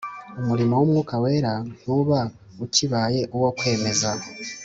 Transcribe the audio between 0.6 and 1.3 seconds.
w'Umwuka